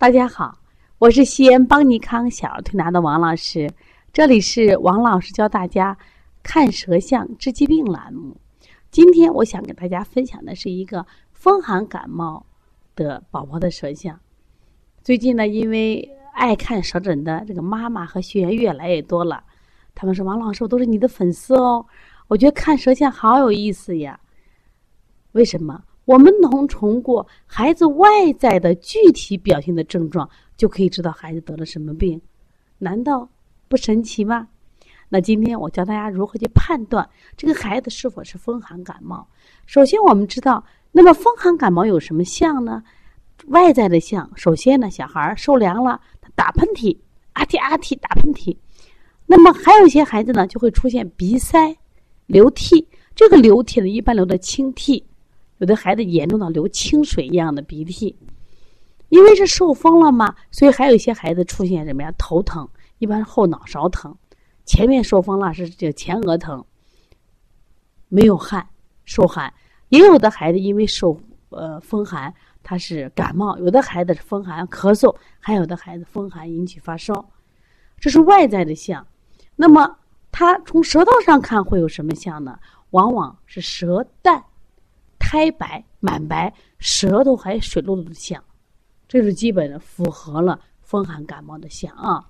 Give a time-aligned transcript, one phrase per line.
[0.00, 0.56] 大家好，
[0.98, 3.68] 我是西安邦尼康小儿推拿的王老师，
[4.12, 5.98] 这里是王老师教大家
[6.40, 8.36] 看舌象治疾病栏目。
[8.92, 12.46] 今天我想给大家分享的是一个风寒感冒
[12.94, 14.20] 的宝宝的舌象。
[15.02, 19.42] 最近呢，因为爱看舌诊的这个妈妈和学员越来越多了，
[19.96, 21.84] 他们说王老师，我都是你的粉丝哦，
[22.28, 24.20] 我觉得看舌象好有意思呀。
[25.32, 25.82] 为什么？
[26.66, 28.08] 通过孩子外
[28.38, 32.20] 在的具体表现的症状，就可以知道孩子得了什么病，
[32.78, 33.28] 难道
[33.68, 34.48] 不神奇吗？
[35.08, 39.26] 那今天我教大家如何去判断这个孩子是否是风寒感冒。
[39.64, 42.82] 首先，我们知道，那么风寒感冒有什么象呢？
[43.46, 46.94] 外在的象，首先呢，小孩受凉了，他打喷嚏，
[47.32, 48.54] 啊嚏啊嚏打喷嚏。
[49.24, 51.76] 那么还有一些孩子呢，就会出现鼻塞、
[52.26, 52.86] 流涕。
[53.14, 55.04] 这个流涕呢，一般流的清涕。
[55.58, 58.16] 有的孩子严重到流清水一样的鼻涕，
[59.08, 62.12] 因为是受风了嘛，所以还有一些孩子出现什么呀？
[62.16, 62.68] 头疼，
[62.98, 64.16] 一般是后脑勺疼，
[64.64, 66.64] 前面受风了是这前额疼，
[68.08, 68.68] 没有汗，
[69.04, 69.52] 受寒。
[69.88, 71.18] 也有的孩子因为受
[71.48, 77.28] 呃风寒，他是感冒；有的孩子是风寒咳嗽，还有的孩子风寒引起发烧，
[77.98, 79.06] 这是外在的象。
[79.56, 79.96] 那么
[80.30, 82.58] 他从舌头上看会有什么象呢？
[82.90, 84.44] 往往是舌淡。
[85.18, 88.42] 苔白满白，舌头还水漉漉的象，
[89.06, 92.24] 这是基本的符合了风寒感冒的象啊。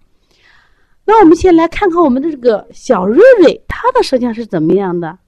[1.04, 5.18] 那我们先来看看我们的这个小瑞瑞，他的舌象是怎么样的？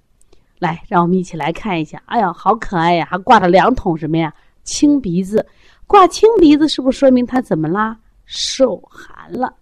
[0.58, 2.02] 来，让我们一起来看一下。
[2.04, 4.34] 哎呀，好可爱呀，还挂着两桶什么呀？
[4.62, 5.46] 青鼻子，
[5.86, 7.98] 挂青鼻子是不是说明他怎么啦？
[8.26, 9.54] 受寒了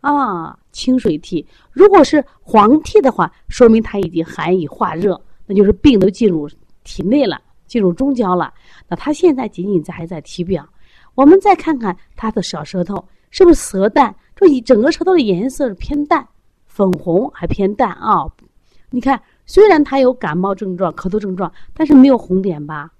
[0.00, 0.58] 啊？
[0.72, 6.48] 清水涕，如果是黄涕的话，说明他已经寒已化热，那就是病都进入。
[6.84, 8.52] 体内了，进入中焦了。
[8.88, 10.68] 那他现在仅仅在还在体表。
[11.14, 14.14] 我们再看看他的小舌头是不是舌淡？
[14.34, 16.26] 这一整个舌头的颜色是偏淡，
[16.66, 18.26] 粉红还偏淡啊。
[18.90, 22.90] 你看，虽然他有感冒症状、咳嗽症状，但是没有红点吧？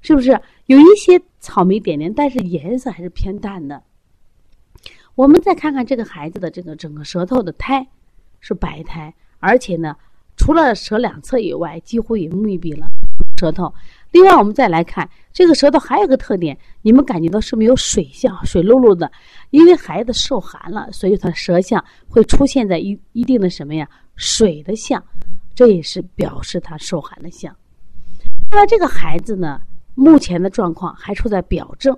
[0.00, 2.12] 是不是有一些草莓点点？
[2.12, 3.82] 但是颜色还是偏淡的。
[5.14, 7.86] 我们再看看这个孩子的这个整个舌头的苔
[8.40, 9.96] 是白苔，而且呢，
[10.36, 12.86] 除了舌两侧以外，几乎也密闭了。
[13.44, 13.70] 舌头，
[14.10, 19.10] 另外我们再来看这个舌头还有个特点，你们感觉到是不是有水象、水漉漉的？
[19.50, 23.86] 因为孩子受寒了，所以他舌象会出现在一一定的什么呀？
[24.16, 25.04] 水的象，
[25.54, 27.54] 这也是表示他受寒的象。
[28.50, 29.60] 那么这个孩子呢，
[29.94, 31.94] 目前的状况还处在表症。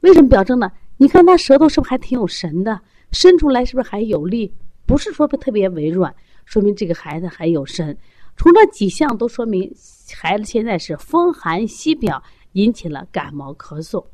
[0.00, 0.70] 为什么表症呢？
[0.98, 2.78] 你看他舌头是不是还挺有神的？
[3.12, 4.52] 伸出来是不是还有力？
[4.84, 7.96] 不是说特别微软，说明这个孩子还有神。
[8.36, 9.72] 从这几项都说明，
[10.16, 12.22] 孩子现在是风寒袭表，
[12.52, 14.04] 引起了感冒咳嗽，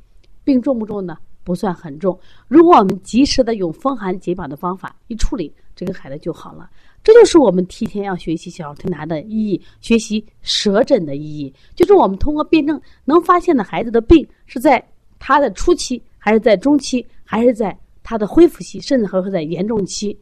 [0.45, 1.17] 病重不重呢？
[1.43, 2.17] 不算很重。
[2.47, 6.69] 如果我们及时的用风寒解表的方法一处理，这个孩子就好了。
[7.03, 14.87] 这就是我们提前要学习小儿推拿的意义，学习舌诊的意义，就是我们通过辩证能发现的孩子的病是在
[15.19, 20.17] 他的初期，还是在中期，还是在他的恢复期，甚至还会在严重期。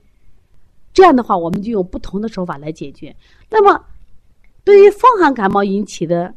[0.99, 3.15] 这样的话，我们就用不同的手法来解决。
[3.49, 3.81] 那么，
[4.65, 6.35] 对于风寒感冒引起的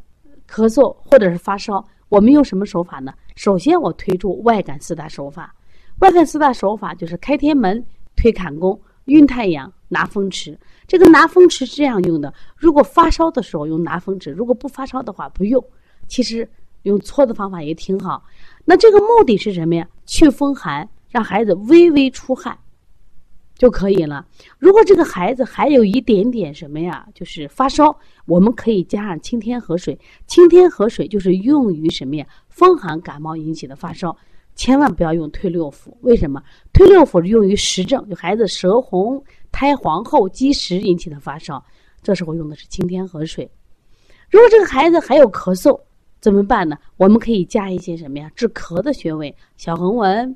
[0.47, 3.11] 咳嗽或者是发烧，我们用什么手法呢？
[3.35, 5.51] 首先，我推出外感四大手法。
[5.97, 7.83] 外感四大手法就是开天门、
[8.15, 10.55] 推坎宫、运太阳、拿风池。
[10.85, 15.59] 这个拿风池是这样用的：如果发烧的时候用拿风池，如果不发烧的话不用。
[16.07, 16.47] 其实
[16.83, 18.23] 用搓的方法也挺好。
[18.63, 19.87] 那这个目的是什么呀？
[20.05, 22.55] 去风寒，让孩子微微出汗。
[23.61, 24.25] 就可以了。
[24.57, 27.95] 如果这个孩子还有一点点什么呀，就是发烧，
[28.25, 29.95] 我们可以加上清天河水。
[30.25, 32.25] 清天河水就是用于什么呀？
[32.49, 34.17] 风寒感冒引起的发烧，
[34.55, 35.95] 千万不要用退六腑。
[36.01, 36.41] 为什么？
[36.73, 41.63] 退六腑是用于实症，就孩子舌红、苔黄厚、积食引起的发烧，
[42.01, 43.47] 这时候用的是清天河水。
[44.31, 45.79] 如果这个孩子还有咳嗽，
[46.19, 46.75] 怎么办呢？
[46.97, 48.31] 我们可以加一些什么呀？
[48.35, 50.35] 治咳的穴位，小横纹、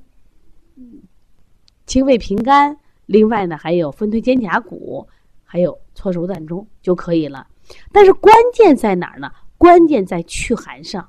[1.87, 2.77] 清胃平肝。
[3.05, 5.07] 另外呢，还有分推肩胛骨，
[5.43, 7.47] 还有搓揉膻中就可以了。
[7.91, 9.31] 但是关键在哪儿呢？
[9.57, 11.07] 关键在祛寒上。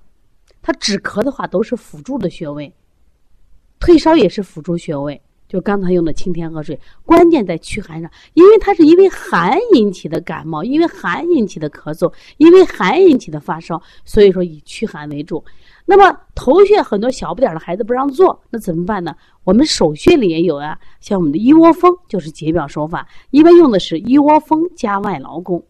[0.63, 2.75] 它止咳的话都是辅助的穴位，
[3.79, 5.23] 退烧也是辅助穴位。
[5.49, 15.45] 就刚才用的清天河水，关键在祛寒上，因为它是因为寒引起的感冒，因为寒引起的咳嗽，因为寒引起的发烧，所以说以祛寒为主。
[15.85, 19.15] 那么头穴很多小不点的孩子不让做，那怎么办呢？
[19.45, 25.63] 我们手穴里也有啊，像我们的一窝蜂就是解表手法，一般用的是一窝蜂加外劳宫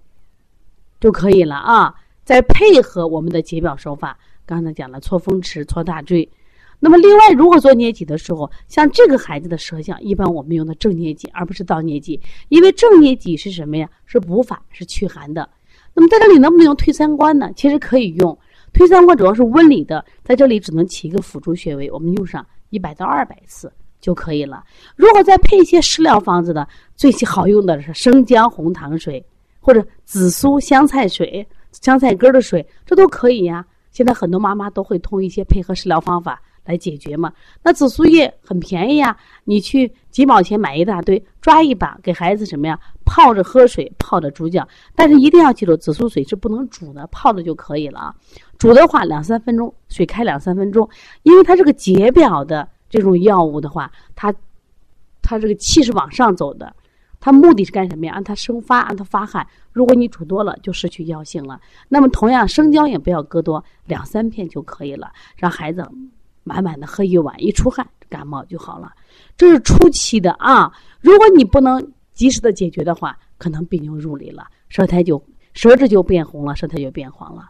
[0.98, 1.94] 就可以了啊。
[2.24, 6.28] 再配合我们的解表手法，刚才讲了搓风池、搓大椎。
[6.78, 13.88] 那么，另外，如果做捏脊的时候，像这个孩子的舌象，一般我们用的正捏脊，而不是倒捏脊，因为正捏脊是什么呀？
[14.04, 15.48] 是补法，是祛寒的。
[15.94, 17.50] 那么在这里能不能用推三关呢？
[17.56, 18.38] 其实可以用，
[18.74, 24.62] 推三关主要是温里的，在这里只能起一个辅助穴位，我们用上一百到二百次就可以了。
[24.94, 29.24] 如果再配一些食疗方子的，最好用的是生姜红糖水，
[29.60, 33.64] 或者紫苏香菜水、香菜根的水，这都可以呀。
[33.90, 36.42] 现在很多妈妈都会通一些配合食疗方法。
[36.66, 37.32] 来解决嘛？
[37.62, 42.78] 那紫苏叶很便宜呀，你去几毛钱买一大堆，抓一把给孩子什么呀？
[43.04, 44.66] 泡着喝水，泡着煮脚。
[44.94, 48.14] 但是一定要记住，紫苏水是不能煮的，泡着就可以了啊。
[48.58, 50.88] 煮的话两三分钟，水开两三分钟，
[51.22, 54.34] 因为它这个解表的这种药物的话，它
[55.22, 56.74] 它这个气是往上走的，
[57.20, 58.14] 它目的是干什么呀？
[58.14, 59.46] 让它生发，让它发汗。
[59.72, 61.60] 如果你煮多了，就失去药性了。
[61.88, 65.86] 那么同样，生姜也不要搁多，两三片就可以了，让孩子。
[66.46, 68.92] 满满的喝一碗，一出汗感冒就好了。
[69.36, 71.84] 这是初期的啊，如果你不能
[72.14, 75.20] 及时的解决的话，可能病就入里了，舌苔就
[75.54, 77.48] 舌质就变红了，舌苔就变黄了。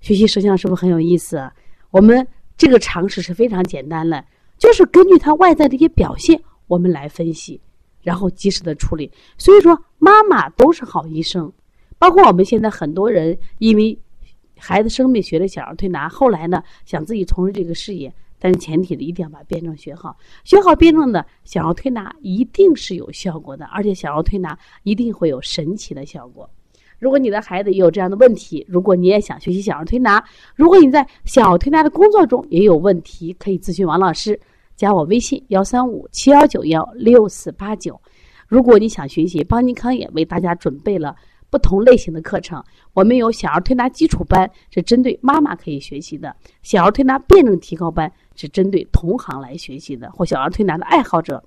[0.00, 1.50] 学习舌象是不是很有意思？
[1.90, 2.24] 我们
[2.56, 4.24] 这个常识是非常简单的，
[4.56, 7.60] 就是根据它外在的一些表现，我们来分析，
[8.02, 9.10] 然后及时的处理。
[9.36, 11.52] 所以说，妈妈都是好医生，
[11.98, 13.98] 包括我们现在很多人因为
[14.56, 18.14] 孩子生病学了小儿推拿，后来呢想自己从事这个事业。
[18.38, 26.48] 但是前提的一定要把辩证学好，学好辩证的小儿推拿一定是有效果的，而且小儿推拿一定会有神奇的效果。
[26.98, 30.22] 如果你的孩子也有这样的问题，如果你也想学习小儿推拿，
[30.54, 34.38] 如果你在小儿推拿的工作中也有问题，可以咨询王老师，
[34.76, 38.00] 加我微信幺三五七幺九幺六四八九。
[38.46, 41.14] 如果你想学习，邦尼康也为大家准备了。
[41.50, 42.62] 不同类型的课程，
[42.92, 46.28] 我们有小儿推拿基础班，是针对妈妈可以学习的；
[46.62, 51.42] 小儿推拿辩证提高班是针对同行来学习的，或小儿推拿的爱好者。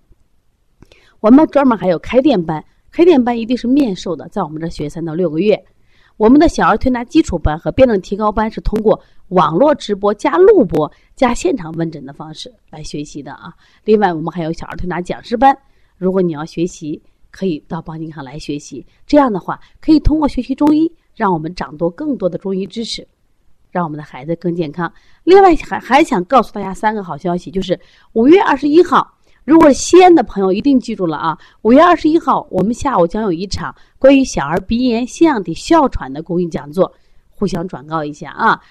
[1.22, 5.60] 我们专门还有开店班，开店班一定是面授的，在我们这学三到六个月。
[6.18, 13.54] 我们的小儿推拿基础班和辩证提高班是通过网络直播加录播加现场问诊的方式来学习的啊。
[13.86, 15.58] 另外，我们还有小儿推拿讲师班，
[15.98, 17.02] 如果你要学习。
[17.34, 23.08] 可以到邦尼康来学习，这样的话可以通过学习中医，让我们掌握更多的中医知识，
[23.72, 24.92] 让我们的孩子更健康。
[25.24, 27.80] 另外还还想告诉大家三个好消息，就是
[28.14, 29.12] 五月二十一号，
[29.44, 36.94] 如果西安的朋友一定记住了啊，五月二十一号我们下午将有一场关于小儿鼻炎、腺样体哮喘的公益讲座，
[37.30, 38.62] 互相转告一下啊。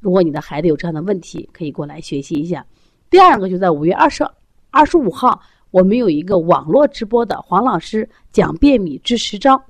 [0.00, 2.64] 如果你的孩子有这样的问题，可以过来学习一下。
[3.10, 4.26] 第二个就在五月二十
[4.70, 5.40] 二十五号。
[5.70, 9.60] 我们有一个网络直播的黄老师讲便秘治十招。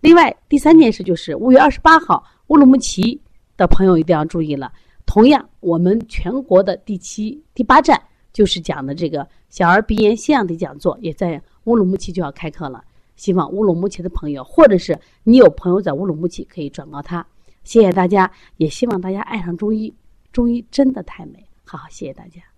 [0.00, 3.20] 另外，第三件事就是五月二十八号，乌鲁木齐
[3.60, 4.72] 的朋友一定要注意了。
[5.04, 8.00] 同样，我们全国的第七、第八站
[8.32, 12.82] 就是讲的这个小儿鼻炎腺样体讲座，也在乌鲁木齐就要开课了。
[13.16, 17.26] 希望乌鲁木齐的朋友，或者是你有朋友在乌鲁木齐，可以转告他。
[17.64, 19.92] 谢谢大家，也希望大家爱上中医，
[20.32, 21.44] 中医真的太美。
[21.64, 22.49] 好，谢谢大家。